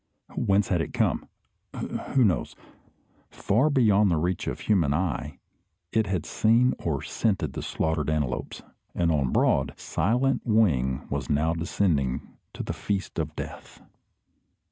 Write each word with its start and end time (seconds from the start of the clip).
Whence 0.35 0.69
had 0.69 0.81
it 0.81 0.93
come? 0.93 1.27
Who 1.75 2.25
knows? 2.25 2.55
Far 3.29 3.69
beyond 3.69 4.09
the 4.09 4.17
reach 4.17 4.47
of 4.47 4.61
human 4.61 4.95
eye 4.95 5.37
it 5.91 6.07
had 6.07 6.25
seen 6.25 6.73
or 6.79 7.03
scented 7.03 7.53
the 7.53 7.61
slaughtered 7.61 8.09
antelopes, 8.09 8.63
and 8.95 9.11
on 9.11 9.31
broad, 9.31 9.75
silent 9.79 10.41
wing 10.43 11.07
was 11.11 11.29
now 11.29 11.53
descending 11.53 12.35
to 12.55 12.63
the 12.63 12.73
feast 12.73 13.19
of 13.19 13.35
death. 13.35 13.79